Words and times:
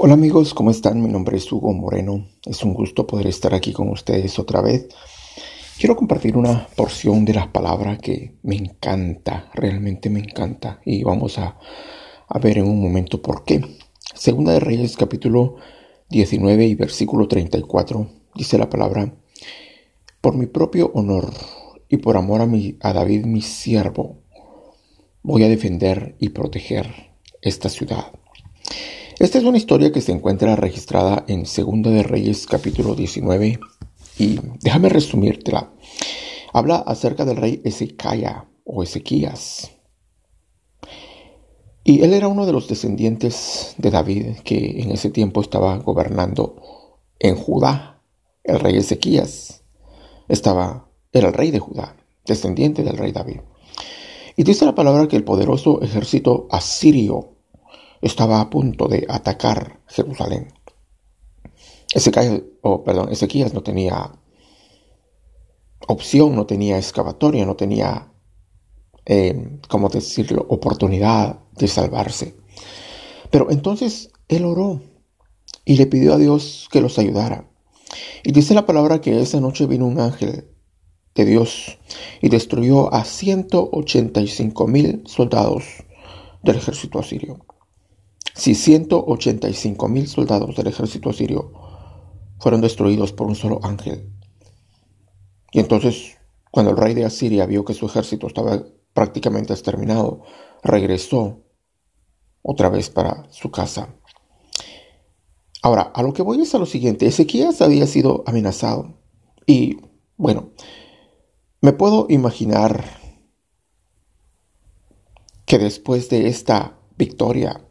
Hola 0.00 0.14
amigos, 0.14 0.54
¿cómo 0.54 0.70
están? 0.70 1.02
Mi 1.02 1.08
nombre 1.08 1.38
es 1.38 1.50
Hugo 1.50 1.72
Moreno. 1.72 2.28
Es 2.46 2.62
un 2.62 2.72
gusto 2.72 3.04
poder 3.04 3.26
estar 3.26 3.52
aquí 3.52 3.72
con 3.72 3.88
ustedes 3.88 4.38
otra 4.38 4.60
vez. 4.60 4.86
Quiero 5.76 5.96
compartir 5.96 6.36
una 6.36 6.68
porción 6.76 7.24
de 7.24 7.34
las 7.34 7.48
palabras 7.48 7.98
que 7.98 8.36
me 8.44 8.54
encanta, 8.54 9.50
realmente 9.54 10.08
me 10.08 10.20
encanta. 10.20 10.78
Y 10.84 11.02
vamos 11.02 11.36
a, 11.38 11.58
a 12.28 12.38
ver 12.38 12.58
en 12.58 12.68
un 12.68 12.80
momento 12.80 13.20
por 13.20 13.44
qué. 13.44 13.60
Segunda 14.14 14.52
de 14.52 14.60
Reyes 14.60 14.96
capítulo 14.96 15.56
19 16.10 16.64
y 16.64 16.76
versículo 16.76 17.26
34 17.26 18.08
dice 18.36 18.56
la 18.56 18.70
palabra, 18.70 19.12
por 20.20 20.36
mi 20.36 20.46
propio 20.46 20.92
honor 20.94 21.32
y 21.88 21.96
por 21.96 22.16
amor 22.16 22.40
a, 22.40 22.46
mi, 22.46 22.76
a 22.82 22.92
David 22.92 23.24
mi 23.24 23.42
siervo, 23.42 24.22
voy 25.24 25.42
a 25.42 25.48
defender 25.48 26.14
y 26.20 26.28
proteger 26.28 27.10
esta 27.42 27.68
ciudad. 27.68 28.12
Esta 29.18 29.38
es 29.38 29.44
una 29.44 29.56
historia 29.56 29.90
que 29.90 30.00
se 30.00 30.12
encuentra 30.12 30.54
registrada 30.54 31.24
en 31.26 31.44
Segunda 31.44 31.90
de 31.90 32.04
Reyes 32.04 32.46
capítulo 32.46 32.94
19 32.94 33.58
y 34.16 34.38
déjame 34.62 34.88
resumírtela. 34.90 35.72
Habla 36.52 36.76
acerca 36.76 37.24
del 37.24 37.36
rey 37.36 37.60
Ezequiah 37.64 38.48
o 38.62 38.84
Ezequías. 38.84 39.72
Y 41.82 42.04
él 42.04 42.14
era 42.14 42.28
uno 42.28 42.46
de 42.46 42.52
los 42.52 42.68
descendientes 42.68 43.74
de 43.76 43.90
David 43.90 44.36
que 44.44 44.82
en 44.82 44.92
ese 44.92 45.10
tiempo 45.10 45.40
estaba 45.40 45.78
gobernando 45.78 47.00
en 47.18 47.34
Judá. 47.34 48.00
El 48.44 48.60
rey 48.60 48.76
Ezequías 48.76 49.64
estaba, 50.28 50.92
era 51.12 51.26
el 51.26 51.34
rey 51.34 51.50
de 51.50 51.58
Judá, 51.58 51.96
descendiente 52.24 52.84
del 52.84 52.96
rey 52.96 53.10
David. 53.10 53.40
Y 54.36 54.44
dice 54.44 54.64
la 54.64 54.76
palabra 54.76 55.08
que 55.08 55.16
el 55.16 55.24
poderoso 55.24 55.82
ejército 55.82 56.46
asirio 56.52 57.37
estaba 58.00 58.40
a 58.40 58.50
punto 58.50 58.88
de 58.88 59.06
atacar 59.08 59.80
Jerusalén. 59.86 60.52
Ezequiel, 61.92 62.58
oh, 62.62 62.84
perdón, 62.84 63.10
Ezequías 63.10 63.54
no 63.54 63.62
tenía 63.62 64.12
opción, 65.86 66.36
no 66.36 66.46
tenía 66.46 66.76
excavatoria, 66.76 67.46
no 67.46 67.56
tenía, 67.56 68.12
eh, 69.06 69.58
¿cómo 69.68 69.88
decirlo?, 69.88 70.46
oportunidad 70.48 71.40
de 71.56 71.68
salvarse. 71.68 72.36
Pero 73.30 73.50
entonces 73.50 74.10
él 74.28 74.44
oró 74.44 74.82
y 75.64 75.76
le 75.76 75.86
pidió 75.86 76.14
a 76.14 76.18
Dios 76.18 76.68
que 76.70 76.80
los 76.80 76.98
ayudara. 76.98 77.48
Y 78.22 78.32
dice 78.32 78.54
la 78.54 78.66
palabra 78.66 79.00
que 79.00 79.20
esa 79.20 79.40
noche 79.40 79.66
vino 79.66 79.86
un 79.86 79.98
ángel 79.98 80.46
de 81.14 81.24
Dios 81.24 81.78
y 82.20 82.28
destruyó 82.28 82.92
a 82.92 83.04
185 83.04 84.66
mil 84.66 85.02
soldados 85.06 85.64
del 86.42 86.56
ejército 86.56 86.98
asirio 86.98 87.38
si 88.38 88.54
185 88.54 89.88
mil 89.88 90.06
soldados 90.06 90.54
del 90.54 90.68
ejército 90.68 91.10
asirio 91.10 91.52
fueron 92.38 92.60
destruidos 92.60 93.12
por 93.12 93.26
un 93.26 93.34
solo 93.34 93.58
ángel. 93.64 94.12
Y 95.50 95.58
entonces, 95.58 96.16
cuando 96.52 96.70
el 96.70 96.76
rey 96.76 96.94
de 96.94 97.04
Asiria 97.04 97.46
vio 97.46 97.64
que 97.64 97.74
su 97.74 97.86
ejército 97.86 98.28
estaba 98.28 98.62
prácticamente 98.94 99.52
exterminado, 99.52 100.22
regresó 100.62 101.42
otra 102.42 102.68
vez 102.68 102.90
para 102.90 103.28
su 103.30 103.50
casa. 103.50 103.88
Ahora, 105.60 105.90
a 105.92 106.02
lo 106.04 106.12
que 106.12 106.22
voy 106.22 106.40
es 106.40 106.54
a 106.54 106.58
lo 106.58 106.66
siguiente. 106.66 107.06
Ezequías 107.06 107.60
había 107.60 107.88
sido 107.88 108.22
amenazado. 108.24 109.00
Y, 109.46 109.78
bueno, 110.16 110.50
me 111.60 111.72
puedo 111.72 112.06
imaginar 112.08 112.84
que 115.44 115.58
después 115.58 116.08
de 116.08 116.28
esta 116.28 116.78
victoria, 116.96 117.67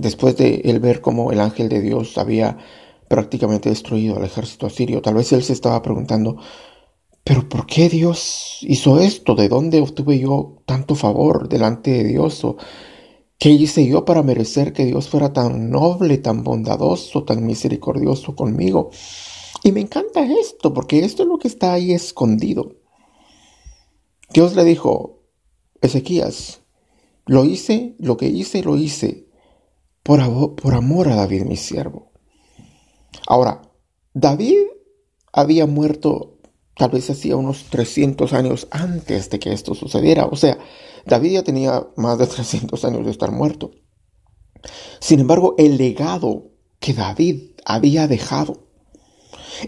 después 0.00 0.36
de 0.36 0.62
él 0.64 0.80
ver 0.80 1.00
cómo 1.00 1.32
el 1.32 1.40
ángel 1.40 1.68
de 1.68 1.80
Dios 1.80 2.18
había 2.18 2.58
prácticamente 3.08 3.68
destruido 3.68 4.16
al 4.16 4.24
ejército 4.24 4.66
asirio, 4.66 5.02
tal 5.02 5.14
vez 5.14 5.32
él 5.32 5.42
se 5.42 5.52
estaba 5.52 5.82
preguntando, 5.82 6.36
pero 7.24 7.48
¿por 7.48 7.66
qué 7.66 7.88
Dios 7.88 8.58
hizo 8.62 9.00
esto? 9.00 9.34
¿De 9.34 9.48
dónde 9.48 9.80
obtuve 9.80 10.18
yo 10.18 10.62
tanto 10.66 10.94
favor 10.94 11.48
delante 11.48 11.90
de 11.90 12.04
Dios? 12.04 12.42
¿O 12.44 12.56
qué 13.38 13.50
hice 13.50 13.86
yo 13.86 14.04
para 14.04 14.22
merecer 14.22 14.72
que 14.72 14.86
Dios 14.86 15.08
fuera 15.08 15.32
tan 15.32 15.70
noble, 15.70 16.18
tan 16.18 16.42
bondadoso, 16.42 17.24
tan 17.24 17.44
misericordioso 17.44 18.34
conmigo? 18.34 18.90
Y 19.62 19.72
me 19.72 19.80
encanta 19.80 20.24
esto, 20.24 20.72
porque 20.72 21.00
esto 21.00 21.22
es 21.22 21.28
lo 21.28 21.38
que 21.38 21.48
está 21.48 21.74
ahí 21.74 21.92
escondido. 21.92 22.76
Dios 24.32 24.56
le 24.56 24.64
dijo, 24.64 25.22
Ezequías, 25.82 26.62
lo 27.26 27.44
hice, 27.44 27.94
lo 27.98 28.16
que 28.16 28.28
hice, 28.28 28.62
lo 28.62 28.76
hice 28.76 29.27
por, 30.02 30.20
amor 30.74 31.08
a 31.08 31.16
David, 31.16 31.42
mi 31.42 31.56
siervo. 31.56 32.12
Ahora, 33.26 33.62
David 34.14 34.58
había 35.32 35.66
muerto 35.66 36.38
tal 36.78 36.90
vez 36.90 37.10
hacía 37.10 37.36
unos 37.36 37.64
300 37.64 38.32
años 38.32 38.68
antes 38.70 39.30
de 39.30 39.40
que 39.40 39.52
esto 39.52 39.74
sucediera. 39.74 40.26
O 40.26 40.36
sea, 40.36 40.58
David 41.04 41.32
ya 41.32 41.42
tenía 41.42 41.88
más 41.96 42.18
de 42.18 42.26
300 42.26 42.84
años 42.84 43.04
de 43.04 43.10
estar 43.10 43.32
muerto. 43.32 43.72
Sin 45.00 45.20
embargo, 45.20 45.54
el 45.58 45.76
legado 45.76 46.52
que 46.78 46.94
David 46.94 47.52
había 47.64 48.06
dejado 48.06 48.67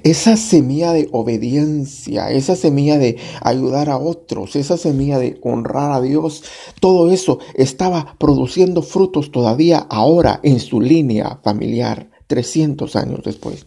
esa 0.03 0.37
semilla 0.37 0.93
de 0.93 1.09
obediencia, 1.13 2.31
esa 2.31 2.57
semilla 2.57 2.99
de 2.99 3.17
ayudar 3.43 3.91
a 3.91 3.99
otros, 3.99 4.57
esa 4.57 4.77
semilla 4.77 5.19
de 5.19 5.39
honrar 5.43 5.93
a 5.93 6.01
Dios, 6.01 6.45
todo 6.81 7.11
eso 7.11 7.39
estaba 7.55 8.17
produciendo 8.19 8.83
frutos 8.83 9.31
todavía 9.31 9.87
ahora 9.91 10.41
en 10.43 10.61
su 10.61 10.81
línea 10.81 11.41
familiar, 11.43 12.11
300 12.27 12.97
años 12.97 13.21
después. 13.25 13.67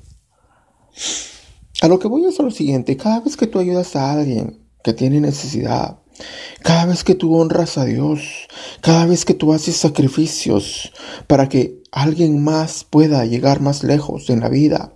A 1.81 1.87
lo 1.87 1.99
que 1.99 2.07
voy 2.07 2.25
a 2.25 2.29
hacer 2.29 2.45
lo 2.45 2.51
siguiente, 2.51 2.95
cada 2.95 3.19
vez 3.19 3.35
que 3.35 3.47
tú 3.47 3.59
ayudas 3.59 3.95
a 3.95 4.13
alguien 4.13 4.59
que 4.83 4.93
tiene 4.93 5.19
necesidad, 5.19 5.99
cada 6.61 6.85
vez 6.85 7.03
que 7.03 7.15
tú 7.15 7.35
honras 7.35 7.77
a 7.77 7.85
Dios, 7.85 8.47
cada 8.81 9.05
vez 9.05 9.25
que 9.25 9.33
tú 9.33 9.53
haces 9.53 9.75
sacrificios 9.75 10.93
para 11.27 11.49
que 11.49 11.81
alguien 11.91 12.43
más 12.43 12.83
pueda 12.83 13.25
llegar 13.25 13.61
más 13.61 13.83
lejos 13.83 14.29
en 14.29 14.39
la 14.39 14.49
vida, 14.49 14.93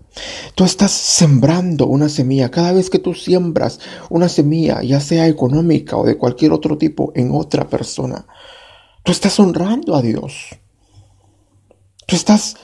Tú 0.55 0.63
estás 0.63 0.91
sembrando 0.91 1.87
una 1.87 2.09
semilla. 2.09 2.49
Cada 2.49 2.73
vez 2.73 2.89
que 2.89 2.99
tú 2.99 3.13
siembras 3.13 3.79
una 4.09 4.29
semilla, 4.29 4.81
ya 4.81 4.99
sea 4.99 5.27
económica 5.27 5.97
o 5.97 6.05
de 6.05 6.17
cualquier 6.17 6.53
otro 6.53 6.77
tipo, 6.77 7.11
en 7.15 7.31
otra 7.31 7.67
persona, 7.67 8.25
tú 9.03 9.11
estás 9.11 9.39
honrando 9.39 9.95
a 9.95 10.01
Dios. 10.01 10.49
Tú 12.05 12.15
estás 12.15 12.55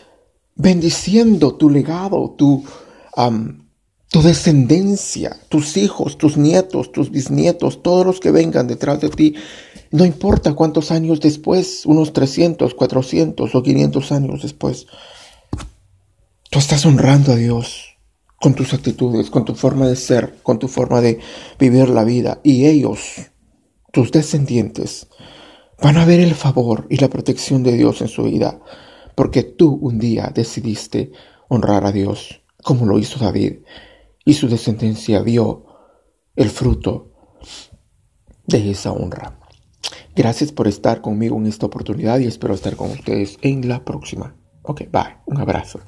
bendiciendo 0.56 1.56
tu 1.56 1.70
legado, 1.70 2.36
tu, 2.38 2.64
tu 4.10 4.22
descendencia, 4.22 5.38
tus 5.50 5.78
hijos, 5.78 6.18
tus 6.18 6.38
nietos, 6.38 6.92
tus 6.92 7.12
bisnietos, 7.12 7.82
todos 7.82 8.06
los 8.06 8.20
que 8.20 8.32
vengan 8.32 8.68
detrás 8.68 9.02
de 9.02 9.10
ti. 9.10 9.36
No 9.92 10.06
importa 10.06 10.54
cuántos 10.54 10.92
años 10.92 11.20
después, 11.20 11.86
unos 11.86 12.14
300, 12.14 12.74
400 12.74 13.54
o 13.54 13.64
500 13.64 14.12
años 14.12 14.42
después. 14.42 14.88
Tú 16.54 16.60
estás 16.60 16.86
honrando 16.86 17.32
a 17.32 17.36
Dios 17.36 17.98
con 18.40 18.54
tus 18.54 18.76
actitudes, 18.76 19.32
con 19.32 19.44
tu 19.44 19.56
forma 19.56 19.88
de 19.88 19.96
ser, 19.96 20.36
con 20.44 20.60
tu 20.60 20.68
forma 20.68 21.02
de 21.02 21.18
vivir 21.58 21.90
la 21.90 22.04
vida. 22.04 22.42
Y 22.44 22.68
ellos, 22.68 23.32
tus 23.92 24.12
descendientes, 24.12 25.08
van 25.82 25.98
a 25.98 26.06
ver 26.06 26.20
el 26.20 26.36
favor 26.36 26.86
y 26.92 26.98
la 26.98 27.10
protección 27.10 27.64
de 27.64 27.72
Dios 27.72 28.02
en 28.02 28.08
su 28.08 28.26
vida, 28.26 28.62
porque 29.16 29.42
tú 29.42 29.80
un 29.82 29.98
día 29.98 30.32
decidiste 30.32 31.12
honrar 31.48 31.88
a 31.88 31.92
Dios, 31.92 32.44
como 32.62 32.86
lo 32.86 33.00
hizo 33.00 33.18
David, 33.18 33.62
y 34.24 34.36
su 34.36 34.48
descendencia 34.48 35.24
vio 35.24 35.66
el 36.36 36.52
fruto 36.52 37.14
de 38.46 38.70
esa 38.70 38.92
honra. 38.92 39.40
Gracias 40.16 40.52
por 40.52 40.68
estar 40.68 41.02
conmigo 41.02 41.36
en 41.36 41.48
esta 41.48 41.66
oportunidad 41.66 42.20
y 42.20 42.28
espero 42.28 42.54
estar 42.54 42.76
con 42.76 42.92
ustedes 42.92 43.40
en 43.42 43.68
la 43.68 43.84
próxima. 43.84 44.36
Ok, 44.62 44.84
bye. 44.92 45.18
Un 45.26 45.42
abrazo. 45.42 45.82